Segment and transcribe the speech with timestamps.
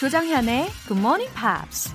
[0.00, 1.92] 조정현의 Good Morning Pops.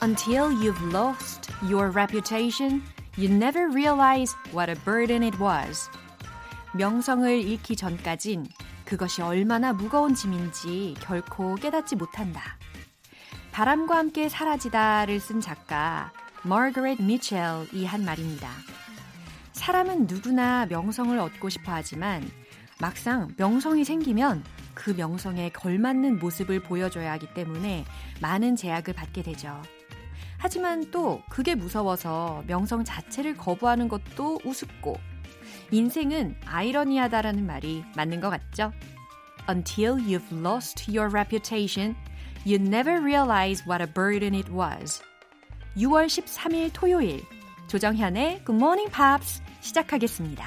[0.00, 2.82] Until you've lost your reputation,
[3.18, 5.90] you never realize what a burden it was.
[6.72, 8.46] 명성을 잃기 전까진
[8.86, 12.56] 그것이 얼마나 무거운 짐인지 결코 깨닫지 못한다.
[13.52, 18.48] 바람과 함께 사라지다를 쓴 작가 마거렛 미첼이 한 말입니다.
[19.68, 22.26] 사람은 누구나 명성을 얻고 싶어 하지만
[22.80, 27.84] 막상 명성이 생기면 그 명성에 걸맞는 모습을 보여줘야 하기 때문에
[28.22, 29.60] 많은 제약을 받게 되죠.
[30.38, 34.96] 하지만 또 그게 무서워서 명성 자체를 거부하는 것도 우습고
[35.70, 38.72] 인생은 아이러니하다라는 말이 맞는 것 같죠?
[39.50, 41.94] Until you've lost your reputation,
[42.46, 45.02] you never realize what a burden it was.
[45.76, 47.22] 6월 13일 토요일
[47.66, 50.44] 조정현의 Good Morning Pops 시작하겠습니다.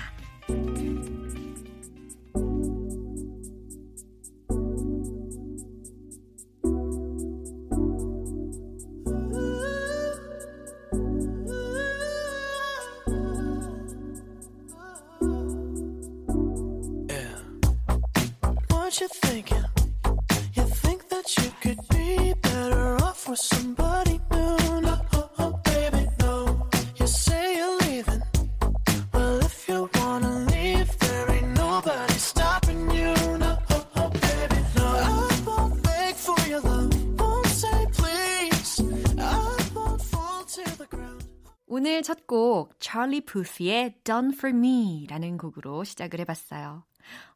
[43.01, 46.83] 찰리 푸스의 Done For Me라는 곡으로 시작을 해봤어요.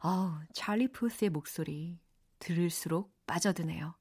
[0.01, 1.97] 어우, 찰리 푸스의 목소리
[2.37, 3.95] 들을수록 빠져드네요.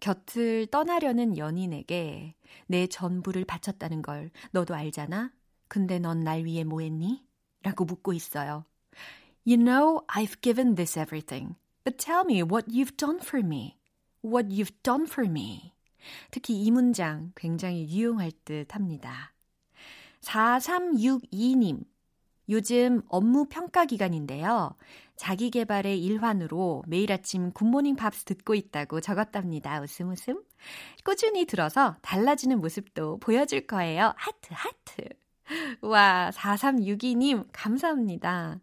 [0.00, 2.34] 곁을 떠나려는 연인에게
[2.66, 5.32] 내 전부를 바쳤다는 걸 너도 알잖아?
[5.68, 7.24] 근데 넌 날 위해 뭐 했니?
[7.62, 8.66] 라고 묻고 있어요.
[9.46, 11.56] You know I've given this everything.
[11.82, 13.78] But tell me what you've done for me.
[14.22, 15.72] What you've done for me.
[16.30, 19.33] 특히 이 문장 굉장히 유용할 듯 합니다.
[20.24, 21.84] 4362님.
[22.50, 24.76] 요즘 업무 평가 기간인데요.
[25.16, 29.80] 자기 개발의 일환으로 매일 아침 굿모닝 팝스 듣고 있다고 적었답니다.
[29.80, 30.42] 웃음 웃음.
[31.04, 34.12] 꾸준히 들어서 달라지는 모습도 보여줄 거예요.
[34.16, 35.08] 하트 하트.
[35.82, 38.60] 와, 4362님 감사합니다.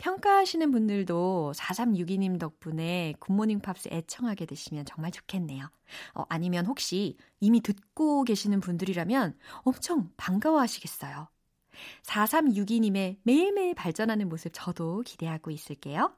[0.00, 5.70] 평가하시는 분들도 4362님 덕분에 굿모닝 팝스 애청하게 되시면 정말 좋겠네요.
[6.14, 11.28] 어, 아니면 혹시 이미 듣고 계시는 분들이라면 엄청 반가워 하시겠어요.
[12.04, 16.16] 4362님의 매일매일 발전하는 모습 저도 기대하고 있을게요.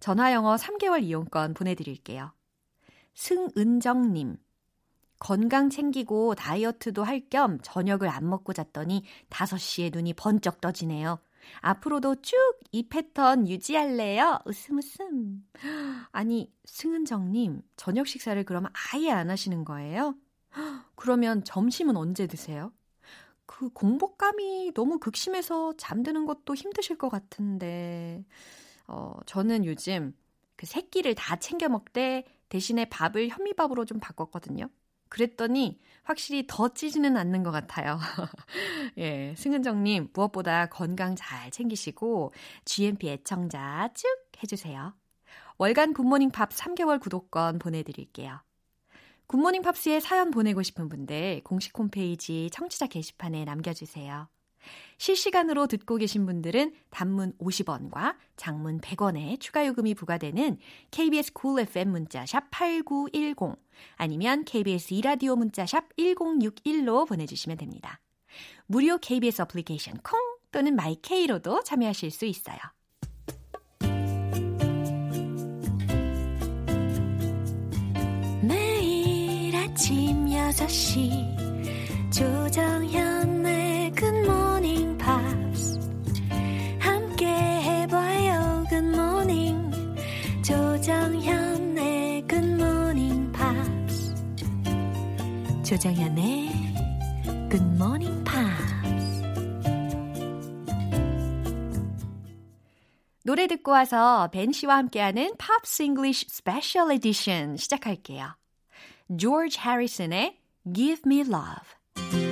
[0.00, 2.32] 전화영어 3개월 이용권 보내드릴게요.
[3.14, 4.38] 승은정님.
[5.20, 11.20] 건강 챙기고 다이어트도 할 겸 저녁을 안 먹고 잤더니 5시에 눈이 번쩍 떠지네요.
[11.60, 14.38] 앞으로도 쭉 이 패턴 유지할래요?
[14.46, 15.44] 웃음 웃음.
[16.12, 20.14] 아니, 승은정님, 저녁 식사를 그럼 아예 안 하시는 거예요?
[20.96, 22.72] 그러면 점심은 언제 드세요?
[23.46, 28.24] 그 공복감이 너무 극심해서 잠드는 것도 힘드실 것 같은데,
[28.86, 30.14] 어, 저는 요즘
[30.56, 34.68] 그 새끼를 다 챙겨 먹되 대신에 밥을 현미밥으로 좀 바꿨거든요.
[35.10, 37.98] 그랬더니 확실히 더 찌지는 않는 것 같아요.
[38.96, 42.32] 예, 승은정님, 무엇보다 건강 잘 챙기시고,
[42.64, 44.06] GMP 애청자 쭉
[44.42, 44.94] 해주세요.
[45.58, 48.40] 월간 굿모닝 팝 3개월 구독권 보내드릴게요.
[49.26, 54.28] 굿모닝 팝스에 사연 보내고 싶은 분들 공식 홈페이지 청취자 게시판에 남겨주세요.
[54.98, 60.58] 실시간으로 듣고 계신 분들은 단문 50원과 장문 100원의 추가 요금이 부과되는
[60.90, 63.56] KBS Cool FM 문자샵 8910
[63.96, 68.00] 아니면 KBS 2라디오 문자샵 1061로 보내주시면 됩니다.
[68.66, 70.20] 무료 KBS 어플리케이션 콩
[70.52, 72.58] 또는 마이케이로도 참여하실 수 있어요.
[78.42, 81.50] 매일 아침 6시
[82.12, 83.19] 조정현
[95.70, 96.48] 조정현의
[97.48, 99.22] Good Morning Pops.
[103.22, 108.34] 노래 듣고 와서 벤 씨와 함께하는 Pops English Special Edition 시작할게요.
[109.16, 110.40] George Harrison의
[110.74, 112.29] Give Me Love.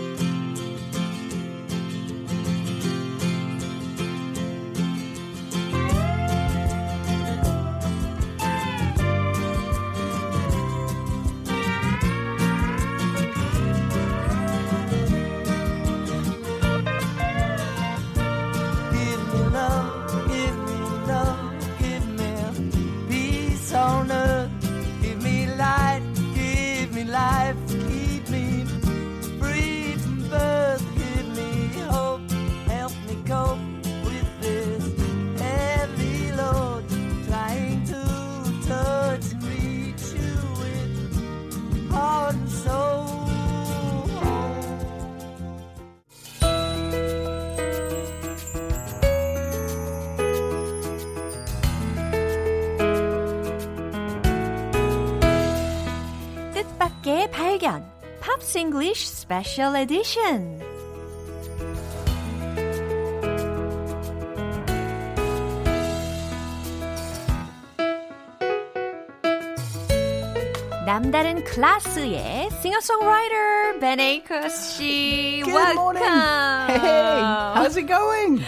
[58.48, 60.62] Pops English Special Edition.
[70.86, 75.42] 남다른 클래스의 싱어송라이터 벤 에이커스 씨.
[75.44, 75.76] Good Welcome.
[75.76, 76.04] morning.
[76.68, 77.22] Hey,
[77.56, 78.44] how's it going?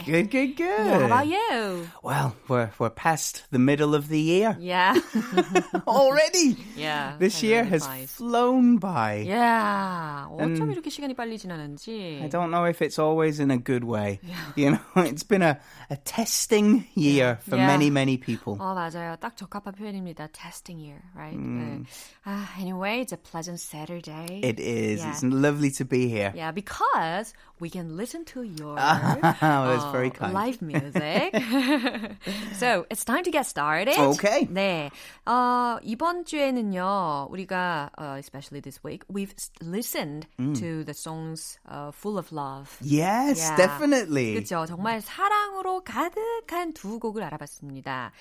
[0.06, 0.86] Good, good, good.
[0.86, 1.88] Yeah, how about you?
[2.02, 4.94] Well, we're we're past the middle of the year Yeah.
[5.86, 6.56] already.
[6.76, 7.16] yeah.
[7.18, 8.10] This time year really has flies.
[8.12, 9.24] flown by.
[9.26, 10.26] Yeah.
[10.30, 12.22] 어쩜 And- 이렇게 시간이 빨리 지나는지.
[12.22, 14.20] I don't know if it's always in a good way.
[14.56, 15.58] You know, it's been a,
[15.90, 17.66] a testing year for Yeah.
[17.66, 18.56] many, many people.
[18.56, 19.16] 어, 맞아요.
[19.20, 20.28] 딱 적합한 표현입니다.
[20.32, 21.36] Testing year, right?
[21.36, 21.84] 네.
[22.24, 24.40] 아, anyway, it's a pleasant Saturday.
[24.42, 25.00] It is.
[25.00, 25.10] Yeah.
[25.10, 26.32] It's lovely to be here.
[26.34, 31.29] Yeah, because we can listen to your That's uh, live music.
[32.57, 33.93] so it's time to get started.
[33.97, 34.47] Okay.
[34.51, 34.89] 네,
[35.25, 40.55] 어, 이번 주에는요, 우리가 uh, especially this week, we've listened Mm.
[40.59, 42.75] to the songs uh, full of love.
[42.81, 43.55] Yes, Yeah.
[43.57, 44.33] definitely.
[44.35, 44.65] 그렇죠.
[44.65, 48.11] 정말 사랑으로 가득한 두 곡을 알아봤습니다.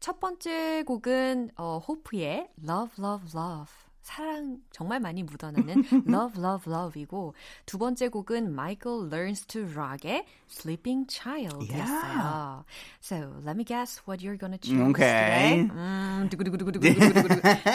[0.00, 3.70] 첫 번째 곡은 어, 호프의 Love, Love, Love.
[4.08, 7.34] 사랑 정말 많이 묻어나는 Love, Love, Love이고
[7.66, 12.64] 두 번째 곡은 Michael Learns to Rock의 Sleeping Child이었어요.
[13.02, 15.68] So let me guess what you're gonna choose Okay.
[15.68, 15.68] today.
[15.70, 16.28] 음.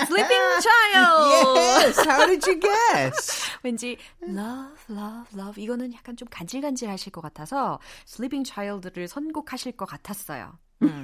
[0.07, 1.85] Sleeping Child.
[1.85, 3.49] Yes, how did you guess?
[3.63, 3.97] 왠지
[4.27, 10.57] love, love, love 이거는 약간 좀 간질간질하실 것 같아서 Sleeping Child를 선곡하실 것 같았어요.
[10.81, 11.03] 음.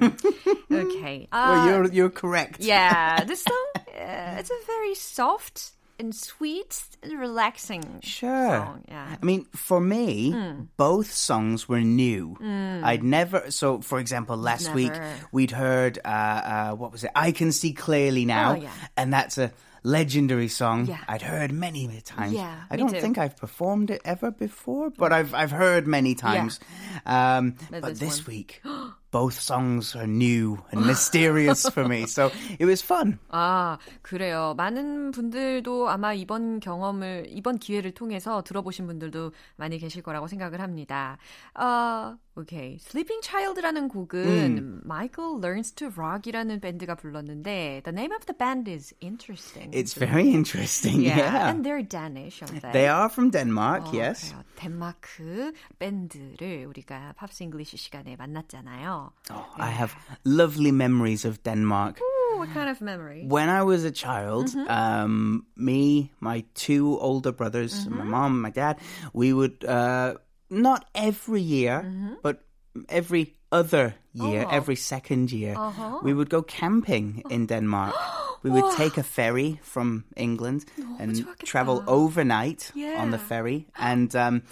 [0.70, 1.26] Okay.
[1.32, 2.60] well, 아, you're you're correct.
[2.60, 3.69] yeah, this song
[4.10, 8.48] uh, it's a very soft and sweet and relaxing Sure.
[8.50, 8.84] song.
[8.88, 9.16] Yeah.
[9.20, 10.62] I mean, for me, Hmm.
[10.78, 12.36] both songs were new.
[12.82, 13.50] I'd never.
[13.50, 14.92] So, for example, last week
[15.30, 17.10] we'd heard uh, uh, what was it?
[17.14, 18.70] I can see clearly now, Oh, yeah.
[18.96, 19.52] and that's a
[19.82, 20.86] legendary song.
[20.86, 20.98] Yeah.
[21.08, 22.32] I'd heard many times.
[22.32, 23.00] Yeah, I don't too.
[23.00, 26.60] think I've performed it ever before, but I've I've heard many times.
[27.04, 28.62] Um, But but this this week.
[29.12, 32.30] Both songs are new and mysterious for me, so
[32.60, 33.18] it was fun.
[33.30, 34.54] 아, 그래요.
[34.56, 41.18] 많은 분들도 아마 이번 경험을, 이번 기회를 통해서 들어보신 분들도 많이 계실 거라고 생각을 합니다.
[41.54, 42.74] 아, 오케이.
[42.80, 48.94] Sleeping Child라는 곡은 Michael Learns to Rock이라는 밴드가 불렀는데, the name of the band is
[49.02, 49.72] interesting.
[49.74, 51.02] It's very interesting.
[51.02, 51.18] yeah.
[51.18, 52.70] Yeah, And they're Danish, aren't they?
[52.72, 53.86] they are from Denmark.
[53.90, 54.30] 어, yes.
[54.30, 54.44] 그래요.
[54.54, 58.99] 덴마크 밴드를 우리가 팝스 잉글리시 시간에 만났잖아요.
[59.30, 59.64] Oh, yeah.
[59.64, 59.94] I have
[60.24, 62.00] lovely memories of Denmark.
[62.00, 63.24] Ooh, what kind of memory?
[63.26, 64.70] When I was a child, mm-hmm.
[64.70, 67.98] um, me, my two older brothers, mm-hmm.
[67.98, 68.78] my mom, my dad,
[69.12, 70.14] we would uh,
[70.50, 72.14] not every year, mm-hmm.
[72.22, 72.42] but
[72.88, 74.56] every other year, uh-huh.
[74.56, 76.00] every second year, uh-huh.
[76.02, 77.94] we would go camping in Denmark.
[78.42, 83.02] we would take a ferry from England oh, and travel overnight yeah.
[83.02, 83.66] on the ferry.
[83.76, 84.42] And um,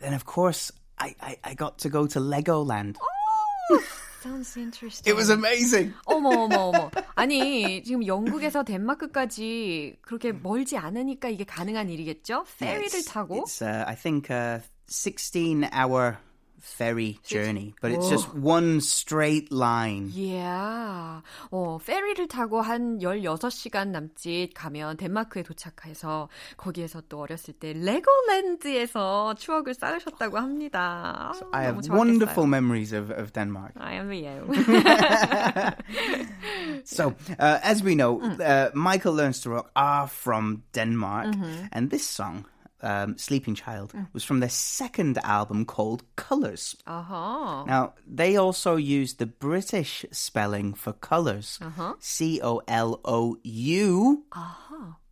[0.00, 2.96] then, of course, I, I, I, got to go to Legoland.
[3.00, 3.15] Oh,
[4.22, 5.06] Sounds interesting.
[5.06, 5.94] It was amazing.
[6.06, 6.90] 어머 어머 어머.
[7.14, 12.44] 아니 지금 영국에서 덴마크까지 그렇게 멀지 않으니까 이게 가능한 일이겠죠?
[12.58, 13.36] 페리를 It's- 타고.
[13.44, 16.16] It's, uh, I think, a 16 hour
[16.65, 20.11] ferry journey, but it's just one straight line.
[20.13, 21.21] Yeah.
[21.51, 29.73] 어, 페리를 타고 한 16시간 남짓 가면 덴마크에 도착해서 거기에서 또 어렸을 때 레고랜드에서 추억을
[29.73, 31.31] 쌓으셨다고 합니다.
[31.33, 31.97] 아, I 너무 have 좋았겠어요.
[31.97, 33.73] wonderful memories of, of Denmark.
[33.79, 34.45] I envy you.
[36.85, 38.39] So, uh, as we know, Mm.
[38.39, 41.65] uh, Michael Learns to Rock are from Denmark, Mm-hmm.
[41.71, 42.45] and this song,
[42.82, 44.08] um, Sleeping Child, Mm.
[44.12, 46.76] was from their second album called Colors.
[46.86, 47.66] 어허.
[47.66, 51.94] Now, they also used the British spelling for colors Uh-huh.
[52.00, 54.24] C O L O U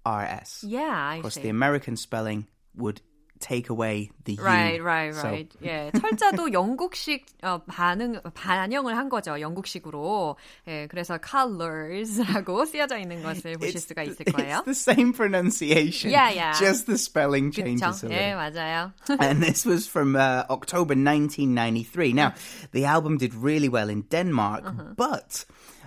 [0.05, 0.63] R S.
[0.67, 1.43] Yeah, I Of course, see.
[1.43, 3.01] the American spelling would
[3.40, 4.44] take away the U.
[4.44, 5.48] Right, right, So, right.
[5.64, 9.40] 예, 철자도 영국식 어, 반응 반영을 한 거죠.
[9.40, 10.36] 영국식으로.
[10.68, 14.64] 예, 그래서 colors라고 쓰여져 있는 것을 보실 it's, 수가 있을 it's 거예요.
[14.66, 16.12] the same pronunciation.
[16.12, 16.54] Yeah, yeah.
[16.60, 17.64] Just the spelling 그렇죠?
[17.80, 18.22] changes a little.
[18.22, 18.92] 예, 맞아요.
[19.22, 22.12] and this was from uh, October 1993.
[22.12, 22.34] Now,
[22.74, 24.94] the album did really well in Denmark, Uh-huh.
[24.98, 25.46] but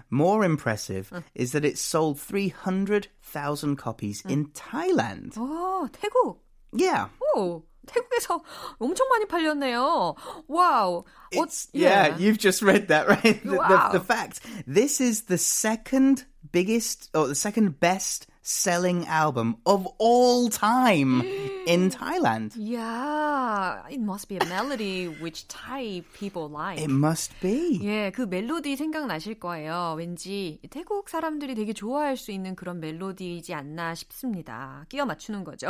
[0.09, 1.21] more impressive Uh.
[1.35, 4.30] is that it sold 300,000 copies Uh.
[4.32, 5.37] in Thailand.
[5.37, 6.38] 오, 태국.
[6.76, 7.09] Yeah.
[7.37, 8.42] 오, 태국에서
[8.78, 10.14] 엄청 많이 팔렸네요.
[10.49, 11.04] 와우.
[11.04, 13.42] 어, It's, yeah, you've just read that, right?
[13.44, 13.90] The, Wow.
[13.92, 14.40] the, the fact.
[14.66, 21.23] This is the second biggest, or the second best selling album of all time
[21.66, 22.52] in Thailand.
[22.56, 26.80] Yeah, it must be a melody which Thai people like.
[26.80, 27.78] It must be.
[27.82, 29.94] 예, 그 멜로디 생각나실 거예요.
[29.97, 34.85] 왠지 태국 사람들이 되게 좋아할 수 있는 그런 멜로디이지 않나 싶습니다.
[34.88, 35.68] 끼워 맞추는 거죠.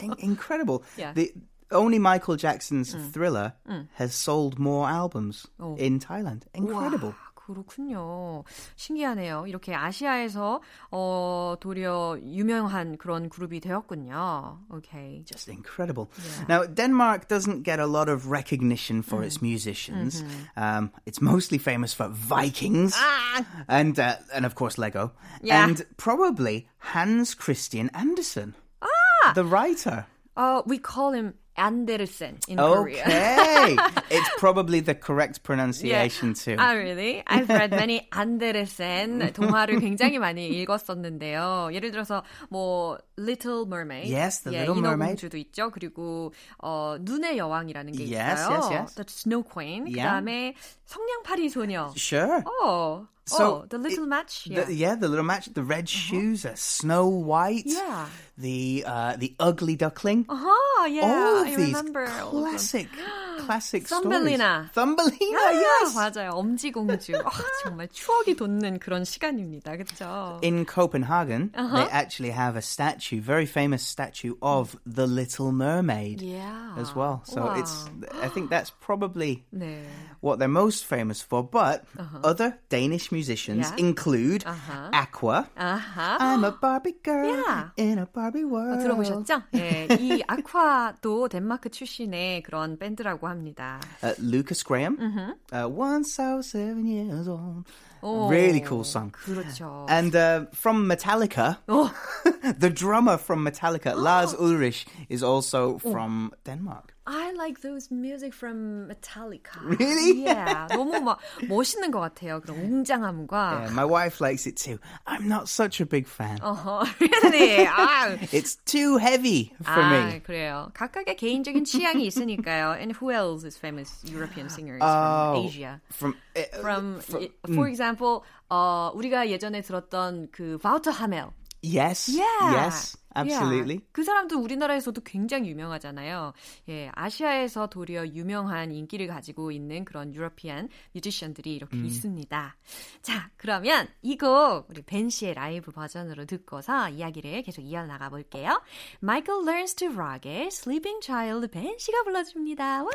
[0.00, 0.82] In- incredible.
[0.98, 1.14] Yeah.
[1.14, 1.32] The,
[1.72, 3.52] only Michael Jackson's Thriller
[3.98, 5.76] has sold more albums Oh.
[5.78, 6.42] in Thailand.
[6.54, 7.10] Incredible.
[7.14, 8.44] 와, 그렇군요.
[8.76, 9.44] 신기하네요.
[9.46, 10.60] 이렇게 아시아에서
[10.90, 14.60] 어, 도리어 유명한 그런 그룹이 되었군요.
[14.70, 15.24] 오케이.
[15.24, 16.08] Just incredible.
[16.48, 19.26] Now, Denmark doesn't get a lot of recognition for Mm.
[19.26, 20.22] its musicians.
[20.56, 23.44] Um, it's mostly famous for Vikings Ah!
[23.68, 25.64] and uh, and of course Lego Yeah.
[25.64, 29.32] and probably Hans Christian Andersen, Ah!
[29.34, 30.06] the writer.
[30.36, 33.02] Uh, we call him Andersen in Korea.
[33.04, 33.76] Okay,
[34.10, 36.56] it's probably the correct pronunciation too.
[36.58, 37.22] Ah, really?
[37.26, 41.68] I've read many Andersen 동화를 굉장히 많이 읽었었는데요.
[41.74, 45.20] 예를 들어서 뭐 Little Mermaid, Yes, The 예, Little Mermaid.
[45.20, 45.70] 인어공주도 있죠.
[45.70, 46.32] 그리고
[46.62, 48.50] 어, 눈의 여왕이라는 게 Yes, 있어요.
[48.52, 48.94] yes, yes.
[48.94, 49.84] The Snow Queen.
[49.86, 50.00] Yeah.
[50.22, 50.54] 그다음에
[50.86, 51.92] 성냥팔이 소녀.
[51.96, 52.42] Sure.
[52.46, 54.44] Oh, So, oh, the Little Match.
[54.48, 54.90] The- Yeah.
[54.90, 58.06] yeah, the little match, the red shoes, uh, Snow White, Yeah.
[58.38, 60.24] the uh, the ugly duckling.
[60.28, 62.06] Uh-huh, yeah, all of I these remember.
[62.06, 62.42] all of them.
[62.50, 62.88] classic,
[63.40, 64.70] classic Thumbelina.
[64.70, 64.74] stories.
[64.74, 65.94] Thumbelina, 아, yes.
[65.94, 66.30] 맞아요.
[66.34, 67.12] 엄지공주.
[67.24, 67.30] 아,
[67.64, 69.76] 정말 추억이 돋는 그런 시간입니다.
[69.76, 70.38] 그렇죠?
[70.42, 71.76] In Copenhagen, Uh-huh.
[71.76, 76.78] they actually have a statue, very famous statue of the Little Mermaid Yeah.
[76.78, 77.22] as well.
[77.24, 77.54] So Wow.
[77.60, 77.90] it's,
[78.22, 79.82] I think that's probably 네.
[80.20, 81.42] what they're most famous for.
[81.42, 81.84] But
[82.22, 83.76] other Danish musicians Uh-huh.
[83.76, 83.84] Yeah.
[83.88, 84.90] include Uh-huh.
[84.92, 85.48] Aqua.
[85.58, 86.16] 아하.
[86.20, 87.70] I'm a Barbie girl Yeah.
[87.76, 88.74] in a Barbie world.
[88.74, 89.42] 어, 들어보셨죠?
[89.54, 93.80] 예, 이 아쿠아도 덴마크 출신의 그런 밴드라고 합니다.
[94.02, 94.96] Uh, Lucas Graham.
[94.96, 95.32] Mm-hmm.
[95.52, 97.64] Uh, once I was seven years old.
[98.02, 99.12] 오, Really cool song.
[99.12, 99.84] 그렇죠.
[99.90, 101.90] And uh, from Metallica, 어,
[102.58, 105.34] the drummer from Metallica, Lars Ulrich, is Oh.
[105.34, 106.94] also from Denmark.
[107.06, 109.58] I like those music from Metallica.
[109.62, 110.22] Really?
[110.22, 111.18] Yeah, 너무 막
[111.48, 112.40] 멋있는 것 같아요.
[112.40, 113.30] 그런 웅장함과.
[113.66, 114.78] Yeah, my wife likes it too.
[115.06, 116.38] I'm not such a big fan.
[116.40, 117.66] 어허, really?
[117.66, 120.20] 아, It's too heavy for 아, me.
[120.20, 120.70] 그래요.
[120.74, 122.78] 각각의 개인적인 취향이 있으니까요.
[122.78, 125.80] And who else is famous European singers Oh, from Asia?
[125.90, 131.30] From, uh, From, fr- i- for example, 어, 우리가 예전에 들었던 그 바우터 하멜.
[131.62, 132.24] yes, Yeah.
[132.54, 133.75] yes, Absolutely.
[133.77, 133.87] Yeah.
[133.91, 136.33] 그 사람도 우리나라에서도 굉장히 유명하잖아요.
[136.69, 142.55] 예, 아시아에서 도리어 유명한 인기를 가지고 있는 그런 유러피안 뮤지션들이 이렇게 있습니다.
[143.01, 148.61] 자, 그러면 이 곡 우리 벤 씨의 라이브 버전으로 듣고서 이야기를 계속 이어나가 볼게요.
[149.03, 152.83] Michael Learns to Rock의 Sleeping Child 벤 씨가 불러줍니다.
[152.83, 152.89] 와!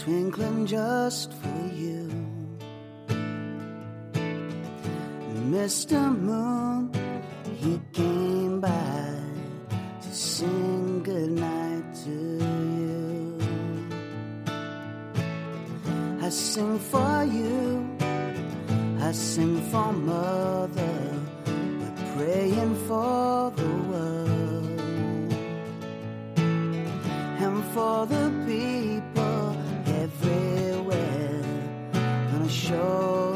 [0.00, 2.08] Twinkling just for you.
[5.52, 6.00] Mr.
[6.18, 6.90] Moon,
[7.58, 9.14] he came by
[10.00, 12.16] to sing goodnight to
[12.78, 13.38] you.
[16.22, 17.86] I sing for you,
[19.00, 20.96] I sing for Mother
[21.78, 24.80] we're praying for the world
[27.44, 28.99] and for the people
[32.70, 33.29] show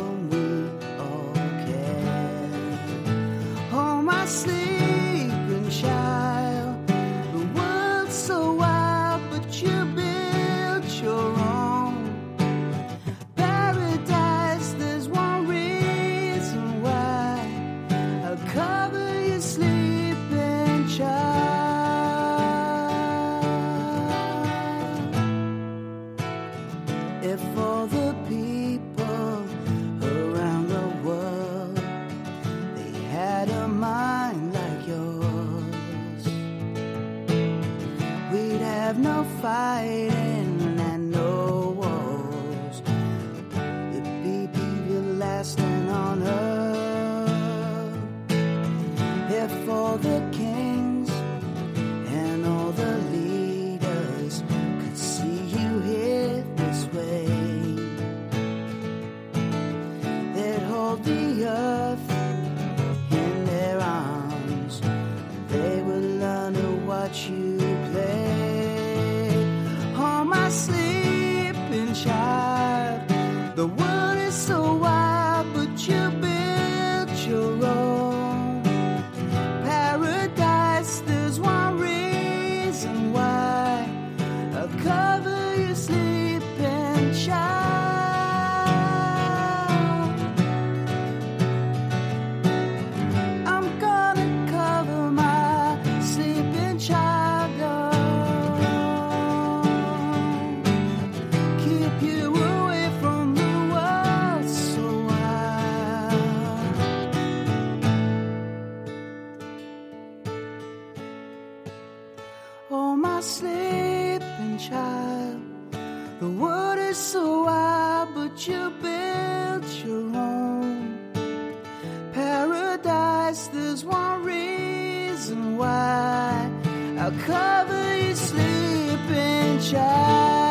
[123.24, 126.50] There's one reason why
[126.98, 130.43] I'll cover you sleeping child.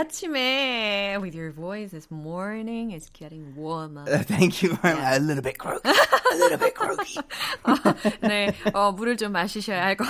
[0.00, 4.02] Yat 아침에 with your voice this morning it's getting warmer.
[4.02, 5.16] Uh, thank you very much.
[5.16, 5.88] A little bit croaky.
[5.88, 7.16] A little bit croaky.
[8.22, 10.04] 네, 어, 물을 좀 마시셔야 할 것.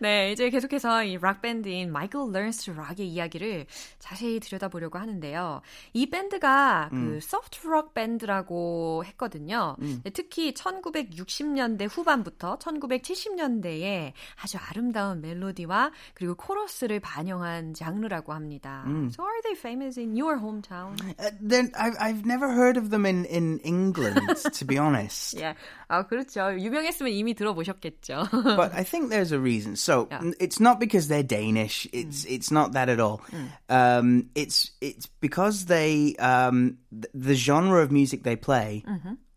[0.00, 3.66] 네, 이제 계속해서 이 락 밴드인 Michael Learns to Rock의 이야기를
[4.00, 5.60] 자세히 들여다보려고 하는데요.
[5.92, 9.76] 이 밴드가 그 소프트 록 밴드라고 했거든요.
[9.78, 18.63] 네, 특히 1960년대 후반부터 1970년대에 아주 아름다운 멜로디와 그리고 코러스를 반영한 장르라고 합니다.
[19.11, 20.95] So are they famous in your hometown?
[21.19, 25.35] Uh, then I've, I've never heard of them in, in England, to be honest.
[25.37, 25.55] 예,
[25.89, 26.53] 아 그렇죠.
[26.59, 28.29] 유명했으면 이미 들어보셨겠죠.
[28.55, 29.75] But I think there's a reason.
[29.75, 30.21] So Yeah.
[30.21, 31.87] n- it's not because they're Danish.
[31.91, 33.21] It's it's not that at all.
[33.69, 38.83] Um, it's it's because they um, th- the genre of music they play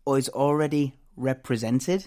[0.07, 2.05] is already represented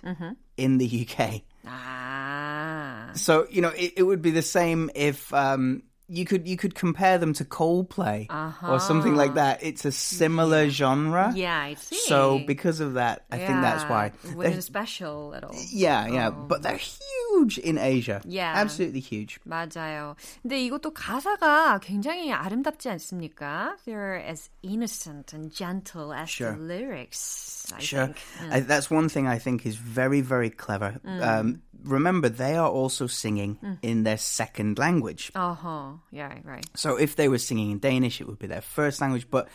[0.57, 1.43] in the UK.
[1.67, 6.57] 아, So you know it, it would be the same if um, you could you
[6.57, 8.31] could compare them to Coldplay
[8.63, 9.59] or something like that.
[9.63, 11.33] It's a similar genre.
[11.35, 11.97] yeah, I see.
[12.07, 14.05] So because of that, I think that's Yeah, why.
[14.07, 15.51] It They're- wasn't special at all.
[15.73, 18.23] yeah, yeah, but they're huge in Asia.
[18.25, 18.53] Yeah.
[18.55, 19.41] absolutely huge.
[19.45, 20.15] 맞아요.
[20.47, 23.75] 근데 이것도 가사가 굉장히 아름답지 않습니까?
[23.85, 26.53] They're as innocent and gentle as Sure.
[26.55, 27.67] the lyrics.
[27.77, 28.53] I Sure, think.
[28.53, 31.01] I, that's one thing I think is very, very clever.
[31.05, 33.74] Um, remember, they are also singing hmm.
[33.82, 35.32] in their second language.
[35.36, 35.94] Uh-huh.
[36.12, 36.66] Yeah, right.
[36.76, 39.48] So if they were singing in Danish, it would be their first language, but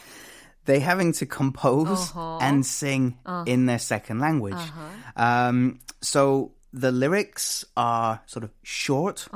[0.65, 2.39] they having to compose uh-huh.
[2.39, 3.45] and sing uh-huh.
[3.47, 4.55] in their second language.
[4.55, 5.23] Uh-huh.
[5.23, 9.27] Um, so the lyrics are sort of short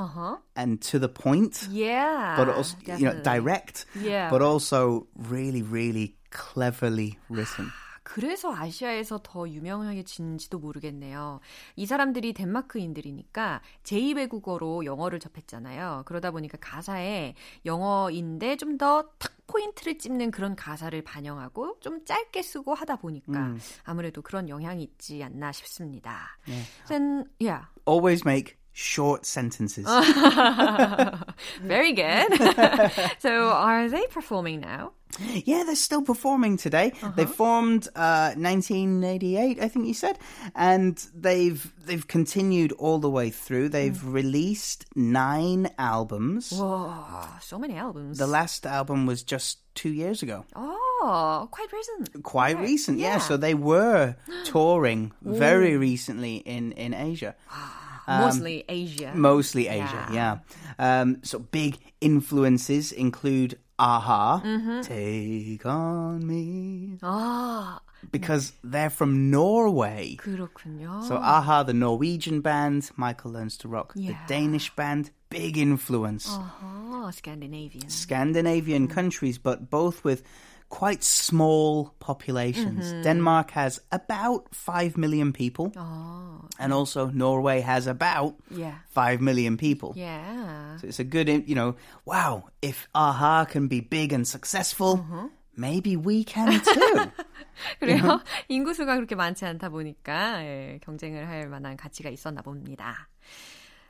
[0.57, 2.35] and to the point, Yeah.
[2.37, 4.31] but also you know direct, Yeah.
[4.31, 7.73] but also really, really cleverly written.
[8.13, 11.39] 그래서 아시아에서 더 유명해진지도 모르겠네요.
[11.77, 16.03] 이 사람들이 덴마크인들이니까 제2외국어로 영어를 접했잖아요.
[16.07, 22.73] 그러다 보니까 가사에 영어인데 좀 더 탁 포인트를 찝는 그런 가사를 반영하고 좀 짧게 쓰고
[22.75, 26.37] 하다 보니까 아무래도 그런 영향이 있지 않나 싶습니다.
[26.89, 29.87] Then, yeah, Always make short sentences.
[31.63, 32.31] very good.
[33.19, 34.93] so, are they performing now?
[35.19, 36.93] Yeah, they're still performing today.
[37.17, 40.19] They formed uh, 1988, I think you said,
[40.55, 43.71] and they've they've continued all the way through.
[43.71, 46.51] They've released nine albums.
[46.51, 48.19] Whoa, so many albums.
[48.19, 52.23] The last album was just two years ago, oh, quite recent.
[52.23, 52.99] quite recent.
[52.99, 53.15] Yeah.
[53.15, 53.19] yeah.
[53.19, 57.35] so they were touring very recently in in Asia.
[58.09, 59.13] Mostly Asia.
[59.15, 60.39] Mostly Asia, yeah.
[60.79, 64.42] Um, so big influences include Aha,
[64.84, 67.80] Take on Me, 아,
[68.12, 70.16] because they're from Norway.
[70.18, 71.04] 그렇군요.
[71.04, 74.26] So Aha, the Norwegian band, Michael Learns to Rock, the Yeah.
[74.28, 76.28] Danish band, big influence.
[76.30, 77.90] 아, Scandinavian.
[77.90, 80.24] Scandinavian countries, but both with
[80.70, 82.92] quite small populations.
[83.04, 88.80] Denmark has about 5 million people, 아, and also Norway has about yeah.
[88.90, 89.94] 5 million people.
[89.96, 90.78] Yeah.
[90.78, 95.00] So it's a good, you know, wow, if Aha can be big and successful,
[95.56, 97.12] maybe we can too.
[97.80, 98.20] 그래요?
[98.50, 103.08] 인구수가 그렇게 많지 않다 보니까 예, 경쟁을 할 만한 가치가 있었나 봅니다.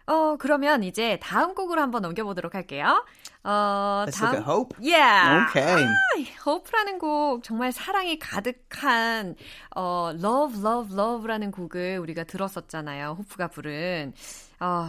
[0.07, 3.03] 어, 그러면 이제 다음 곡으로 한번 넘겨보도록 할게요.
[3.42, 4.74] 어, Let's look at Hope.
[4.80, 5.46] Yeah.
[5.48, 5.84] Okay.
[5.84, 9.34] 아, Hope라는 곡 정말 사랑이 가득한
[9.76, 13.16] 어, Love, Love, Love라는 곡을 우리가 들었었잖아요.
[13.18, 14.12] 호프가 부른.
[14.60, 14.88] 어,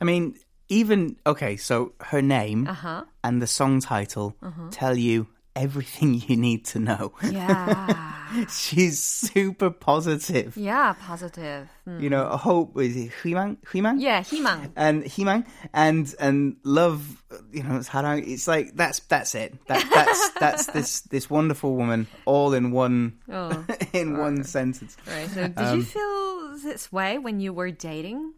[0.00, 0.34] I mean,
[0.68, 3.06] even, okay, so her name 아하.
[3.22, 4.34] and the song title
[4.70, 7.11] tell you everything you need to know.
[7.29, 8.13] Yeah.
[8.49, 10.55] She's super positive.
[10.55, 11.67] yeah, positive.
[11.85, 11.99] 음.
[12.01, 13.57] You know, hope is it 희망?
[13.65, 13.99] 희망?
[13.99, 14.71] Yeah, 희망.
[14.77, 18.23] And 희망 and and love, you know, 사랑.
[18.25, 19.59] It's like that's that's it.
[19.67, 23.65] That that's that's this this wonderful woman all in one Oh.
[23.91, 24.95] in one sentence.
[25.05, 25.29] Right.
[25.29, 28.31] So, did you feel this way when you were dating?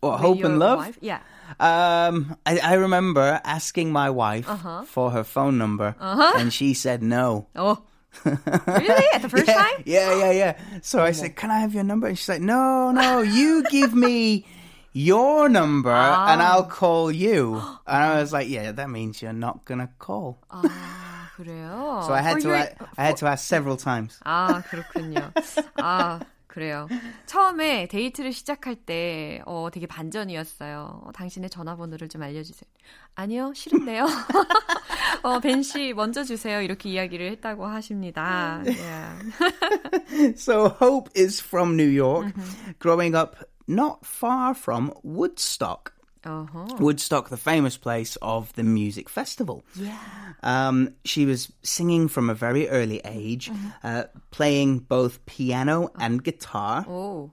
[0.00, 0.78] What, hope and love?
[0.78, 0.98] Wife?
[1.00, 1.18] Yeah.
[1.60, 4.84] Um, I, I remember asking my wife uh-huh.
[4.84, 6.34] for her phone number, uh-huh.
[6.36, 7.46] and she said no.
[7.54, 7.82] Oh.
[8.24, 9.06] really?
[9.12, 9.82] At the first yeah, time?
[9.84, 10.52] Yeah, yeah, yeah.
[10.82, 13.94] So I said, "Can I have your number?" And she's like, "No, no, you give
[13.94, 14.46] me
[14.92, 16.32] your number, ah.
[16.32, 20.38] and I'll call you." And I was like, "Yeah, that means you're not gonna call."
[20.50, 22.06] 아, 그래요.
[22.06, 24.18] So I had to, your, I, I had to ask several times.
[24.24, 25.32] 아, 그렇군요.
[25.78, 26.20] 아.
[26.51, 26.87] 그래요.
[27.27, 31.01] 처음에 데이트를 시작할 때, 어, 되게 반전이었어요.
[31.05, 32.69] 어, 당신의 전화번호를 좀 알려주세요.
[33.15, 34.05] 아니요, 싫은데요.
[35.23, 36.61] 어, 벤 씨 먼저 주세요.
[36.61, 38.63] 이렇게 이야기를 했다고 하십니다.
[38.65, 39.31] Yeah.
[40.35, 42.33] so Hope is from New York,
[42.79, 43.37] growing up
[43.67, 45.93] not far from Woodstock.
[46.23, 46.75] Uh-huh.
[46.79, 49.63] Woodstock, the famous place of the music festival.
[49.75, 49.97] Yeah.
[50.43, 53.69] Um, she was singing from a very early age, mm-hmm.
[53.83, 55.99] uh, playing both piano oh.
[55.99, 56.85] and guitar.
[56.87, 57.31] Oh.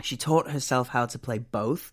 [0.00, 1.90] She taught herself how to play both.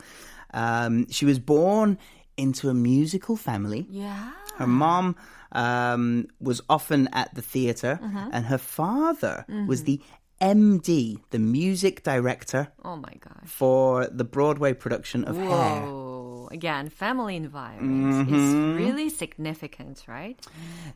[0.54, 1.98] Um, she was born
[2.38, 3.88] into a musical family.
[3.90, 4.32] Yeah.
[4.58, 5.16] Her mom
[5.52, 8.30] um, was often at the theater, mm-hmm.
[8.32, 9.68] and her father mm-hmm.
[9.68, 10.02] was the
[10.41, 12.69] MD, the music director.
[12.85, 13.47] Oh my god.
[13.47, 16.49] For the Broadway production of Whoa.
[16.51, 16.55] Hair.
[16.55, 18.35] Again, family environment mm-hmm.
[18.35, 20.39] is really significant, right?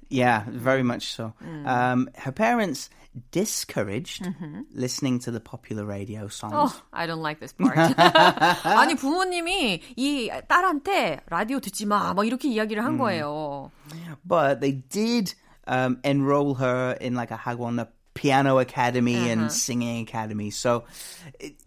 [0.09, 1.33] Yeah, very much so.
[1.42, 1.66] Mm.
[1.66, 2.90] Um, her parents
[3.31, 4.61] discouraged mm-hmm.
[4.73, 6.53] listening to the popular radio songs.
[6.55, 7.77] Oh, I don't like this part.
[7.77, 13.71] 아니 부모님이 이 딸한테 라디오 듣지 마, 막 이렇게 이야기를 한 거예요.
[14.25, 15.35] But they did
[15.66, 19.30] um, enroll her in like a 학원, piano academy uh-huh.
[19.30, 20.49] and singing academy.
[20.49, 20.86] So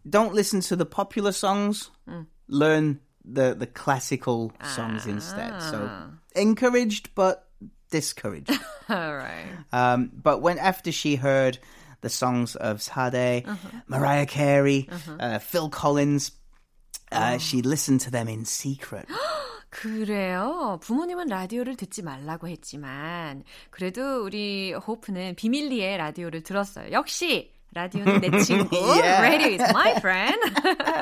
[0.09, 1.91] don't listen to the popular songs.
[2.09, 2.27] Mm.
[2.49, 5.11] Learn the the classical songs ah.
[5.11, 5.63] instead.
[5.63, 5.91] So
[6.35, 7.49] encouraged but
[7.91, 8.51] discouraged.
[8.89, 9.47] All right.
[9.73, 11.59] Um, but when after she heard
[12.03, 13.81] the songs of Sade, uh-huh.
[13.89, 15.17] Mariah Carey, uh-huh.
[15.19, 16.31] uh, Phil Collins,
[17.11, 17.39] uh, oh.
[17.39, 19.09] she listened to them in secret.
[19.76, 20.80] 그래요.
[20.82, 26.92] 부모님은 라디오를 듣지 말라고 했지만 그래도 우리 호프는 비밀리에 라디오를 들었어요.
[26.92, 28.76] 역시 라디오는 내 친구.
[28.76, 29.22] yeah.
[29.22, 30.38] Radio is my friend.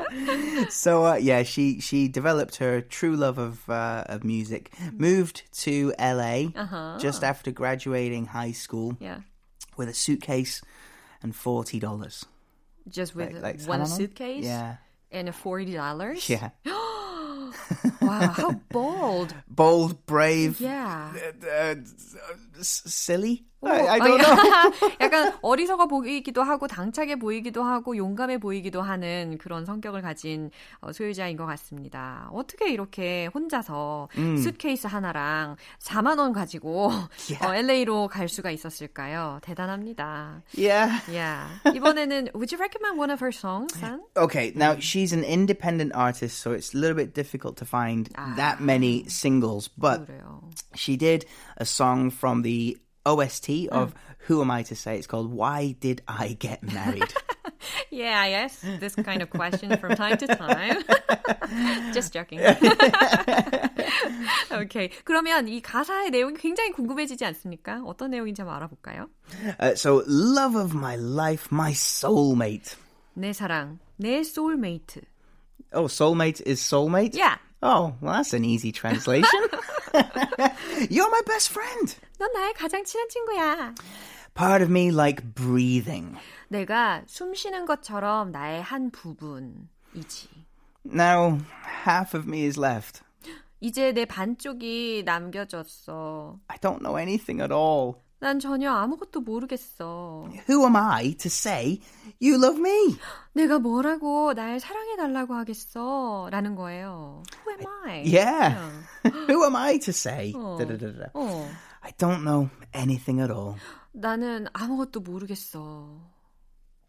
[0.69, 4.71] so uh, yeah, she she developed her true love of uh, of music.
[4.93, 6.97] Moved to LA uh-huh.
[6.99, 8.95] just after graduating high school.
[8.99, 9.21] Yeah.
[9.77, 10.61] With a suitcase
[11.23, 12.25] and forty dollars.
[12.87, 14.45] Just with like, like one suitcase.
[14.45, 14.75] Yeah.
[15.11, 16.29] And forty dollars.
[16.29, 16.49] Yeah.
[18.00, 19.34] wow, how bold.
[19.48, 20.60] Bold, brave.
[20.60, 21.12] Yeah.
[21.44, 21.74] Uh, uh,
[22.60, 23.44] silly?
[23.66, 24.96] I, I don't know.
[25.00, 30.50] 약간 어리석어 보이기도 하고 당차게 보이기도 하고 용감해 보이기도 하는 그런 성격을 가진
[30.92, 32.28] 소유자인 것 같습니다.
[32.32, 34.36] 어떻게 이렇게 혼자서 음.
[34.36, 36.90] 수트케이스 하나랑 4만 원 가지고
[37.28, 37.46] yeah.
[37.46, 39.38] 어, LA로 갈 수가 있었을까요?
[39.42, 40.42] 대단합니다.
[40.56, 41.00] Yeah.
[41.08, 41.48] Yeah.
[41.74, 43.72] 이번에는 would you recommend one of her songs?
[43.80, 44.00] Then?
[44.16, 48.36] Okay, now she's an independent artist, so it's a little bit difficult to find 아,
[48.36, 50.42] that many singles, but 그래요.
[50.74, 53.97] she did a song from the OST of mm.
[54.27, 54.97] Who Am I to Say?
[54.97, 57.13] It's called Why Did I Get Married?
[57.89, 60.83] yeah, I ask this kind of question from time to time.
[61.93, 62.39] Just joking.
[64.51, 64.89] okay.
[65.03, 67.81] 그러면 이 가사의 내용이 굉장히 궁금해지지 않습니까?
[67.85, 69.09] 어떤 내용인지 한번 알아볼까요?
[69.59, 72.75] Uh, so, love of my life, my soulmate.
[73.17, 75.01] 내 사랑, 내 soulmate.
[75.73, 77.15] Oh, soulmate is soulmate?
[77.15, 77.37] Yeah.
[77.61, 79.41] Oh, well, that's an easy translation.
[80.89, 81.95] You're my best friend.
[82.17, 83.73] 넌 나의 가장 친한 친구야.
[84.33, 86.15] Part of me like breathing.
[86.47, 90.29] 내가 숨 쉬는 것처럼 나의 한 부분이지.
[90.85, 91.39] Now,
[91.85, 93.01] half of me is left.
[93.59, 96.39] 이제 내 반쪽이 남겨졌어.
[96.47, 97.95] I don't know anything at all.
[98.18, 100.28] 난 전혀 아무것도 모르겠어.
[100.48, 101.80] Who am I to say
[102.22, 102.96] you love me?
[103.32, 106.28] 내가 뭐라고 날 사랑해 달라고 하겠어?
[106.30, 107.22] 라는 거예요.
[107.46, 108.04] Who am I?
[108.06, 108.58] Yeah.
[109.28, 110.32] Who am I to say?
[110.34, 110.56] 어.
[111.14, 111.48] 어.
[111.82, 113.56] I don't know anything at all.
[113.92, 116.13] 나는 아무것도 모르겠어.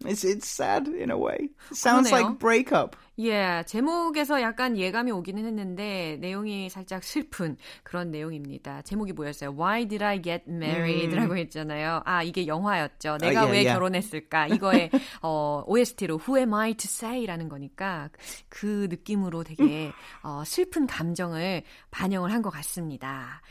[0.07, 1.49] It's it's sad in a way.
[1.73, 2.11] Sounds 그러네요.
[2.11, 2.95] like breakup.
[3.17, 8.81] 예, yeah, 제목에서 약간 예감이 오기는 했는데 내용이 살짝 슬픈 그런 내용입니다.
[8.81, 9.51] 제목이 뭐였어요?
[9.51, 11.37] Why did I get married라고 음.
[11.37, 12.01] 했잖아요.
[12.03, 13.17] 아, 이게 영화였죠.
[13.21, 13.73] 내가 uh, yeah, 왜 yeah.
[13.73, 14.47] 결혼했을까?
[14.47, 14.89] 이거의
[15.23, 18.09] 어, OST로 Who am I to say라는 거니까
[18.49, 23.41] 그 느낌으로 되게 어, 슬픈 감정을 반영을 한 것 같습니다.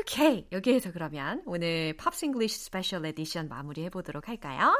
[0.00, 0.46] 오케이.
[0.52, 4.74] 여기에서 그러면 오늘 Pops English Special Edition 마무리해 보도록 할까요?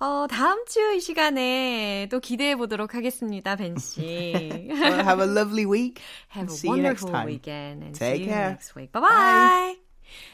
[0.00, 4.00] 어, 다음 주 이 시간에 또 기대해 보도록 하겠습니다, 벤 씨.
[4.70, 6.02] well, have a lovely week.
[6.34, 7.26] Have a see wonderful you next time.
[7.26, 8.44] weekend and Take see care.
[8.44, 8.92] you next week.
[8.92, 9.78] Bye bye.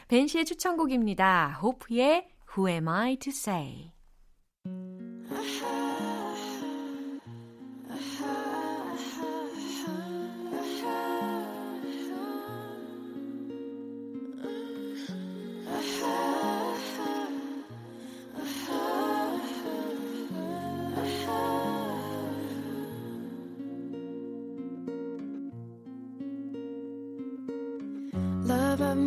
[0.08, 1.58] 벤 씨의 추천곡입니다.
[1.62, 2.26] Hope의
[2.56, 3.92] Who Am I to Say.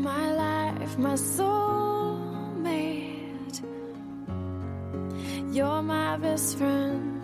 [0.02, 1.54] My life, my soulmate.
[5.52, 7.22] You're my best friend.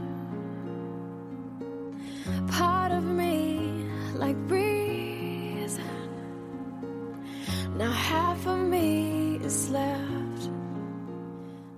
[2.52, 5.80] Part of me, like breeze.
[7.78, 10.50] Now half of me is left.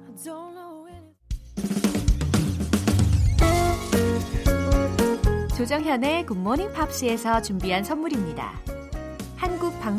[0.08, 0.72] I don't know.
[5.56, 8.71] 조정현의 굿모닝 팝스에서 준비한 선물입니다.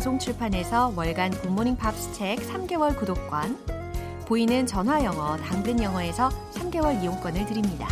[0.02, 3.56] 한국 방송 출판에서 월간 굿모닝 팝스 책 3개월 구독권,
[4.26, 7.86] 보이는 전화 영어, 당근 영어에서 3개월 이용권을 드립니다.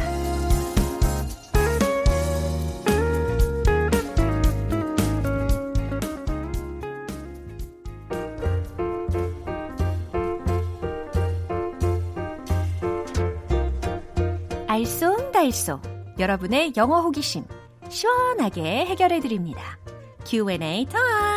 [14.66, 17.44] 알쏭달쏭 여러분의 영어 호기심
[17.88, 19.78] 시원하게 해결해 드립니다.
[20.24, 21.29] Q&A 타임.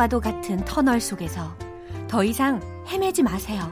[0.00, 1.54] 과도 같은 터널 속에서
[2.08, 3.70] 더 이상 헤매지 마세요.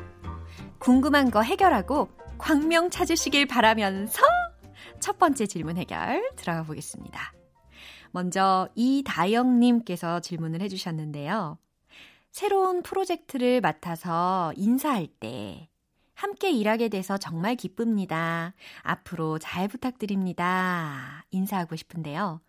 [0.78, 4.20] 궁금한 거 해결하고 광명 찾으시길 바라면서
[5.00, 7.32] 첫 번째 질문 해결 들어가 보겠습니다.
[8.10, 11.56] 먼저 이다영님께서 질문을 해주셨는데요.
[12.30, 15.70] 새로운 프로젝트를 맡아서 인사할 때
[16.12, 18.52] 함께 일하게 돼서 정말 기쁩니다.
[18.82, 21.24] 앞으로 잘 부탁드립니다.
[21.30, 22.42] 인사하고 싶은데요.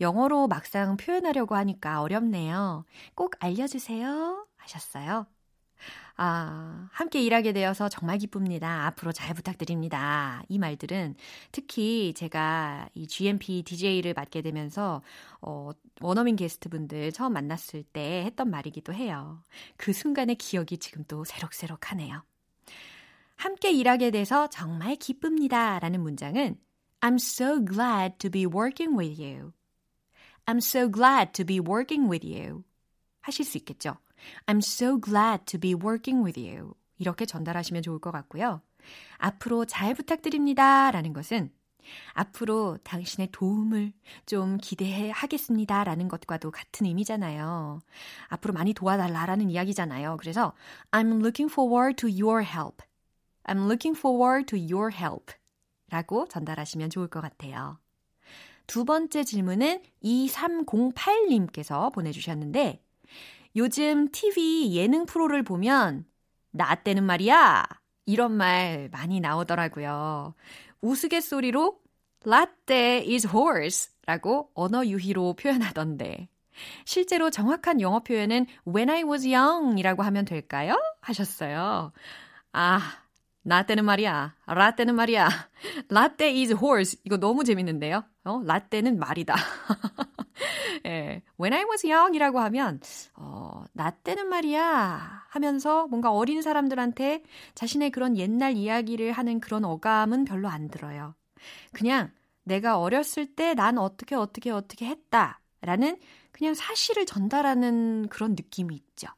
[0.00, 2.84] 영어로 막상 표현하려고 하니까 어렵네요.
[3.14, 4.46] 꼭 알려주세요.
[4.56, 5.26] 하셨어요.
[6.16, 8.86] 아, 함께 일하게 되어서 정말 기쁩니다.
[8.86, 10.42] 앞으로 잘 부탁드립니다.
[10.48, 11.16] 이 말들은
[11.50, 15.02] 특히 제가 이 GMP DJ를 맡게 되면서,
[15.40, 19.42] 어, 원어민 게스트분들 처음 만났을 때 했던 말이기도 해요.
[19.76, 22.22] 그 순간의 기억이 지금 또 새록새록 하네요.
[23.36, 25.78] 함께 일하게 돼서 정말 기쁩니다.
[25.80, 26.56] 라는 문장은
[27.00, 29.52] I'm so glad to be working with you.
[30.46, 32.64] I'm so glad to be working with you.
[33.20, 33.96] 하실 수 있겠죠?
[34.46, 36.74] I'm so glad to be working with you.
[36.98, 38.60] 이렇게 전달하시면 좋을 것 같고요.
[39.18, 40.90] 앞으로 잘 부탁드립니다.
[40.90, 41.50] 라는 것은
[42.14, 43.92] 앞으로 당신의 도움을
[44.26, 45.84] 좀 기대해 하겠습니다.
[45.84, 47.80] 라는 것과도 같은 의미잖아요.
[48.28, 50.16] 앞으로 많이 도와달라라는 이야기잖아요.
[50.18, 50.52] 그래서
[50.90, 52.82] I'm looking forward to your help.
[53.44, 55.34] I'm looking forward to your help.
[55.90, 57.81] 라고 전달하시면 좋을 것 같아요.
[58.66, 62.82] 두 번째 질문은 2308님께서 보내주셨는데,
[63.56, 66.06] 요즘 TV 예능 프로를 보면,
[66.50, 67.64] 나 때는 말이야!
[68.06, 70.34] 이런 말 많이 나오더라고요.
[70.80, 71.80] 우스갯소리로,
[72.24, 76.28] 라떼 is horse 라고 언어 유희로 표현하던데,
[76.84, 80.76] 실제로 정확한 영어 표현은 when I was young 이라고 하면 될까요?
[81.00, 81.92] 하셨어요.
[82.52, 83.01] 아,
[83.42, 84.34] 나 때는 말이야.
[84.46, 85.28] 라떼는 말이야.
[85.88, 87.00] 라떼 is horse.
[87.04, 88.04] 이거 너무 재밌는데요?
[88.24, 89.34] 어, 라떼는 말이다.
[90.86, 91.22] 예.
[91.40, 92.80] When I was young 이라고 하면,
[93.14, 95.24] 어, 나 때는 말이야.
[95.28, 97.22] 하면서 뭔가 어린 사람들한테
[97.54, 101.14] 자신의 그런 옛날 이야기를 하는 그런 어감은 별로 안 들어요.
[101.72, 102.12] 그냥
[102.44, 105.40] 내가 어렸을 때 난 어떻게 어떻게 어떻게 했다.
[105.62, 105.98] 라는
[106.32, 109.08] 그냥 사실을 전달하는 그런 느낌이 있죠.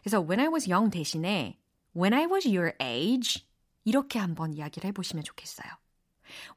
[0.00, 1.58] 그래서 when I was young 대신에
[1.96, 3.44] when I was your age
[3.84, 5.68] 이렇게 한번 이야기를 해보시면 좋겠어요.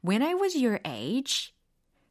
[0.06, 1.52] When I was your age,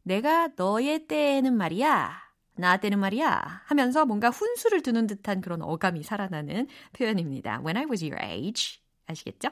[0.04, 2.26] 내가 너의 때에는 말이야,
[2.58, 7.62] 나 때는 말이야 하면서 뭔가 훈수를 두는 듯한 그런 어감이 살아나는 표현입니다.
[7.66, 8.80] When I was your age.
[9.08, 9.50] 아시겠죠?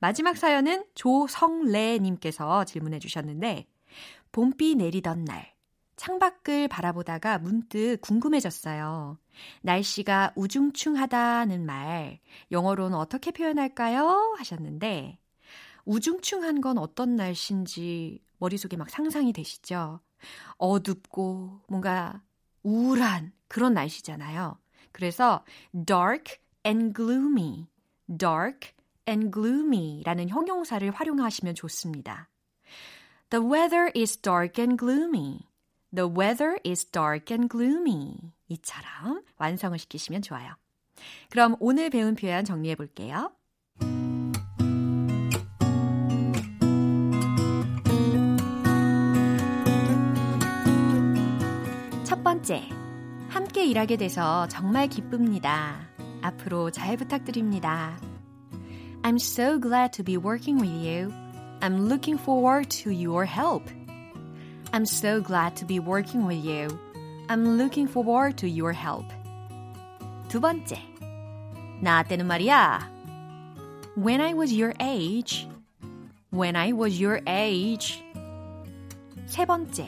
[0.00, 3.66] 마지막 사연은 조성래님께서 질문해 주셨는데,
[4.32, 5.55] 봄비 내리던 날,
[5.96, 9.18] 창밖을 바라보다가 문득 궁금해졌어요.
[9.62, 14.36] 날씨가 우중충하다는 말, 영어로는 어떻게 표현할까요?
[14.38, 15.18] 하셨는데,
[15.84, 20.00] 우중충한 건 어떤 날씨인지 머릿속에 막 상상이 되시죠?
[20.58, 22.22] 어둡고 뭔가
[22.62, 24.58] 우울한 그런 날씨잖아요.
[24.92, 25.44] 그래서
[25.86, 27.68] dark and gloomy,
[28.18, 28.72] dark
[29.08, 32.28] and gloomy 라는 형용사를 활용하시면 좋습니다.
[33.30, 35.46] The weather is dark and gloomy.
[35.96, 38.34] The weather is dark and gloomy.
[38.48, 40.52] 이처럼 완성을 시키시면 좋아요.
[41.30, 43.32] 그럼 오늘 배운 표현 정리해 볼게요.
[52.04, 52.68] 첫 번째,
[53.30, 55.88] 함께 일하게 돼서 정말 기쁩니다.
[56.20, 57.98] 앞으로 잘 부탁드립니다.
[59.00, 61.10] I'm so glad to be working with you.
[61.60, 63.64] I'm looking forward to your help.
[64.75, 66.67] I'm so glad to be working with you.
[67.29, 69.05] I'm looking forward to your help.
[70.27, 70.79] 두 번째.
[71.81, 72.89] 나 때는 말이야.
[73.97, 75.47] When I was your age.
[76.31, 78.03] When I was your age.
[79.27, 79.87] 세 번째.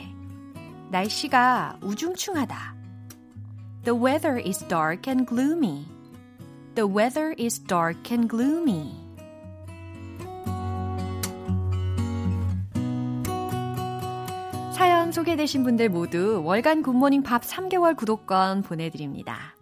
[0.90, 2.74] 날씨가 우중충하다.
[3.84, 5.86] The weather is dark and gloomy.
[6.74, 8.97] The weather is dark and gloomy.
[15.09, 19.55] 사연 소개되신 분들 모두 월간 굿모닝 밥 3개월 구독권 보내드립니다.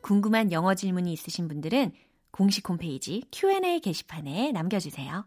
[0.00, 1.92] 궁금한 영어 질문이 있으신 분들은
[2.30, 5.26] 공식 홈페이지 Q&A 게시판에 남겨주세요.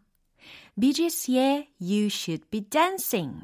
[0.73, 3.41] 미지스의 You Should Be Dancing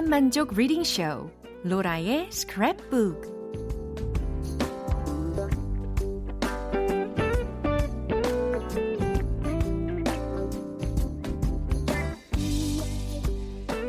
[0.00, 1.30] 오감 만족 리딩 쇼
[1.62, 3.20] 로라의 스크랩북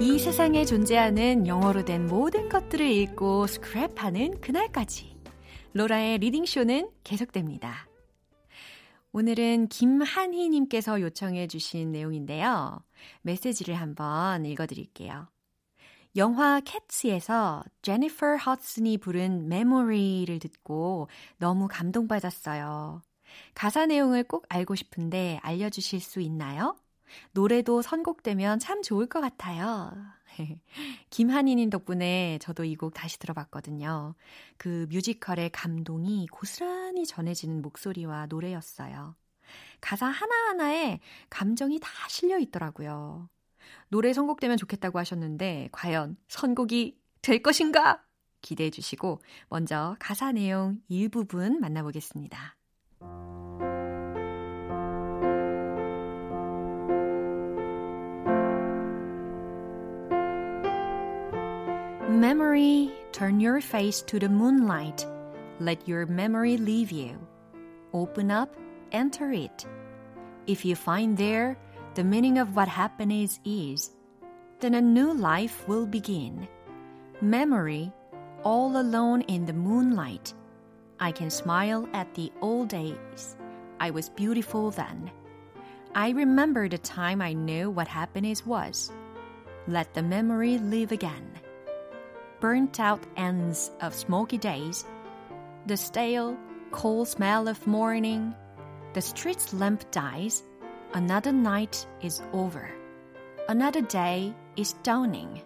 [0.01, 5.15] 이 세상에 존재하는 영어로 된 모든 것들을 읽고 스크랩하는 그날까지
[5.73, 7.87] 로라의 reading 쇼는 계속됩니다.
[9.13, 12.83] 오늘은 김한희님께서 요청해 주신 내용인데요.
[13.21, 15.29] 메시지를 한번 읽어드릴게요.
[16.17, 23.01] 영화 캣츠에서 제니퍼 허슨이 부른 메모리를 듣고 너무 감동받았어요.
[23.53, 26.75] 가사 내용을 꼭 알고 싶은데 알려주실 수 있나요?
[27.33, 29.91] 노래도 선곡되면 참 좋을 것 같아요.
[31.11, 34.15] 김한희님 덕분에 저도 이 곡 다시 들어봤거든요.
[34.57, 39.15] 그 뮤지컬의 감동이 고스란히 전해지는 목소리와 노래였어요.
[39.81, 43.29] 가사 하나하나에 감정이 다 실려 있더라고요.
[43.89, 48.03] 노래 선곡되면 좋겠다고 하셨는데 과연 선곡이 될 것인가?
[48.41, 52.55] 기대해 주시고 먼저 가사 내용 일부분 만나보겠습니다.
[62.09, 65.07] Memory, turn your face to the moonlight.
[65.59, 67.17] Let your memory leave you.
[67.93, 68.55] Open up,
[68.91, 69.65] enter it.
[70.45, 71.57] If you find there
[71.93, 73.91] the meaning of what happened is is,
[74.61, 76.47] then a new life will begin.
[77.19, 77.91] Memory,
[78.43, 80.33] all alone in the moonlight.
[80.99, 83.35] I can smile at the old days.
[83.79, 85.11] I was beautiful then.
[85.93, 88.91] I remember the time I knew what happiness was.
[89.67, 91.29] Let the memory live again.
[92.39, 94.85] Burnt out ends of smoky days.
[95.65, 96.37] The stale,
[96.71, 98.33] cold smell of morning.
[98.93, 100.43] The street's lamp dies
[100.93, 102.69] Another night is over.
[103.47, 105.41] Another day is dawning.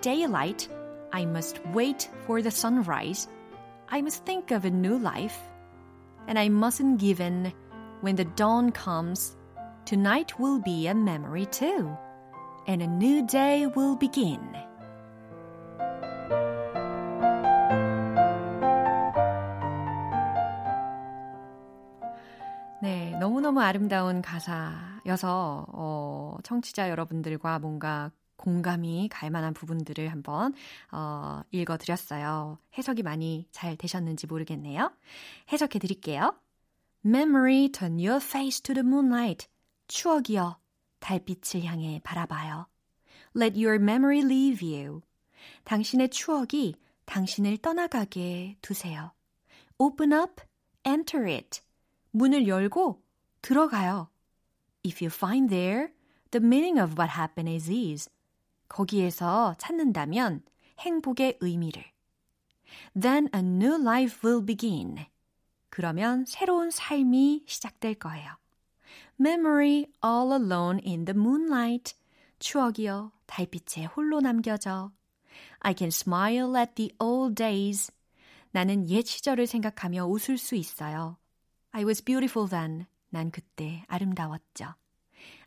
[0.00, 0.68] Daylight,
[1.12, 3.26] I must wait for the sunrise.
[3.88, 5.38] I must think of a new life.
[6.28, 7.52] And I mustn't give in
[8.00, 9.36] when the dawn comes.
[9.86, 11.90] Tonight will be a memory too.
[12.68, 14.56] And a new day will begin.
[23.50, 30.54] 너무너무 아름다운 가사여서, 어, 청취자 여러분들과 뭔가 공감이 갈 만한 부분들을 한번,
[30.92, 32.58] 어, 읽어드렸어요.
[32.78, 34.92] 해석이 많이 잘 되셨는지 모르겠네요.
[35.52, 36.36] 해석해 드릴게요.
[37.04, 39.48] Memory, turn your face to the moonlight.
[39.88, 40.58] 추억이여,
[41.00, 42.68] 달빛을 향해 바라봐요.
[43.36, 45.00] Let your memory leave you.
[45.64, 49.12] 당신의 추억이 당신을 떠나가게 두세요.
[49.78, 50.40] Open up,
[50.86, 51.60] enter it.
[52.12, 53.02] 문을 열고
[53.42, 54.08] 들어가요.
[54.84, 55.92] If you find there,
[56.30, 58.10] the meaning of what happened is is.
[58.68, 60.42] 거기에서 찾는다면
[60.78, 61.84] 행복의 의미를.
[62.98, 65.06] Then a new life will begin.
[65.68, 68.36] 그러면 새로운 삶이 시작될 거예요.
[69.18, 71.94] Memory all alone in the moonlight.
[72.38, 74.92] 추억이여 달빛에 홀로 남겨져.
[75.60, 77.92] I can smile at the old days.
[78.52, 81.18] 나는 옛 시절을 생각하며 웃을 수 있어요.
[81.72, 82.86] I was beautiful then.
[83.09, 84.75] 난 그때 아름다웠죠.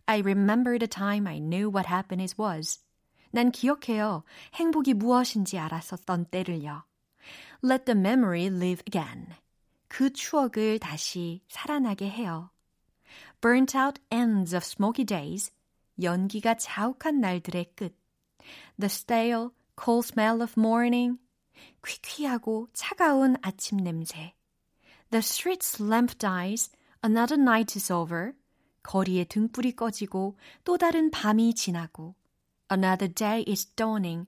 [0.07, 2.81] I remember the time I knew what happiness was.
[3.31, 4.25] 난 기억해요.
[4.55, 6.85] 행복이 무엇인지 알았었던 때를요.
[7.63, 9.35] Let the memory live again.
[9.89, 12.51] 그 추억을 다시 살아나게 해요.
[13.41, 15.53] Burnt out ends of smoky days.
[16.01, 17.97] 연기가 자욱한 날들의 끝.
[18.79, 21.19] The stale, cold smell of morning.
[21.85, 24.35] 퀴퀴하고 차가운 아침 냄새.
[25.11, 26.71] The street's lamp dies.
[27.04, 28.34] Another night is over.
[28.84, 32.16] 거리의 등불이 꺼지고 또 다른 밤이 지나고
[32.72, 34.28] Another day is dawning.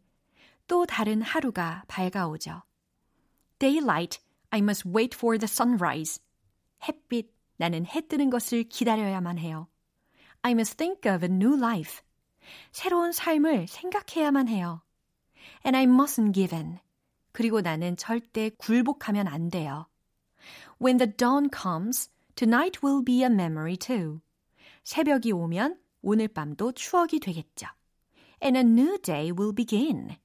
[0.67, 2.63] 또 다른 하루가 밝아오죠.
[3.59, 4.19] Daylight,
[4.49, 6.21] I must wait for the sunrise.
[6.87, 9.67] 햇빛, 나는 해 뜨는 것을 기다려야만 해요.
[10.41, 12.01] I must think of a new life.
[12.71, 14.81] 새로운 삶을 생각해야만 해요.
[15.65, 16.79] And I mustn't give in.
[17.31, 19.87] 그리고 나는 절대 굴복하면 안 돼요.
[20.81, 24.21] When the dawn comes, tonight will be a memory too.
[24.83, 27.67] 새벽이 오면 오늘 밤도 추억이 되겠죠.
[28.43, 30.17] And a new day will begin.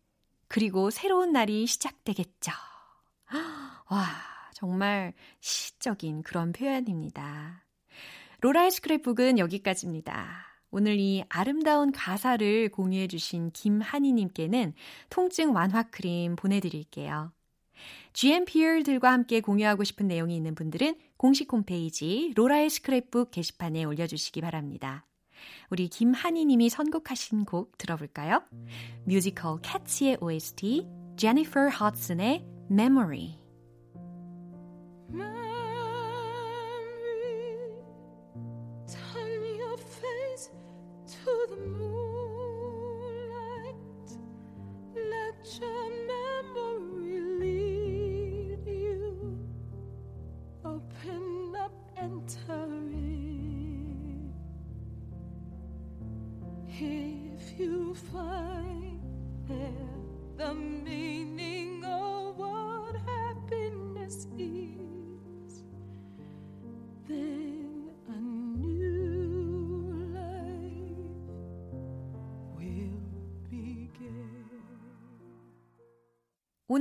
[0.49, 2.53] 그리고 새로운 날이 시작되겠죠.
[3.89, 4.07] 와,
[4.53, 7.65] 정말 시적인 그런 표현입니다.
[8.41, 10.47] 로라의 스크랩북은 여기까지입니다.
[10.71, 14.75] 오늘 이 아름다운 가사를 공유해 주신 김한희님께는
[15.09, 17.33] 통증 완화 크림 보내드릴게요.
[18.13, 25.07] GMPer들과 함께 공유하고 싶은 내용이 있는 분들은 공식 홈페이지 로라의 스크랩북 게시판에 올려주시기 바랍니다.
[25.71, 28.43] 우리 김한희 님이 선곡하신 곡 들어볼까요?
[29.05, 33.39] 뮤지컬 캐츠의 OST 제니퍼 허슨의 Memory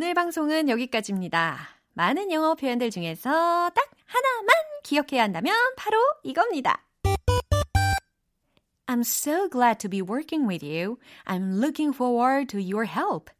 [0.10, 1.56] 오늘 방송은 여기까지입니다.
[1.94, 6.84] 많은 영어 표현들 중에서 딱 하나만 기억해야 한다면 바로 이겁니다.
[8.88, 10.98] I'm so glad to be working with you.
[11.26, 13.32] I'm looking forward to your help.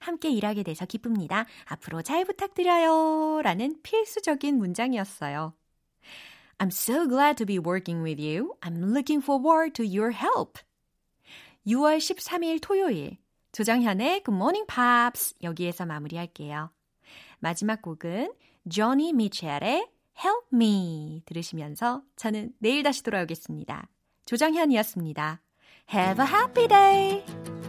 [0.00, 1.44] 함께 일하게 돼서 기쁩니다.
[1.66, 3.42] 앞으로 잘 부탁드려요.
[3.42, 5.52] 라는 필수적인 문장이었어요.
[6.56, 8.54] I'm so glad to be working with you.
[8.62, 10.58] I'm looking forward to your help.
[11.66, 13.18] 6월 13일 토요일
[13.52, 16.70] 조정현의 Good Morning Pops 여기에서 마무리할게요.
[17.38, 18.32] 마지막 곡은
[18.68, 19.88] 조니 미첼의
[20.24, 23.88] Help Me 들으시면서 저는 내일 다시 돌아오겠습니다.
[24.26, 25.40] 조정현이었습니다.
[25.94, 27.67] Have a happy day!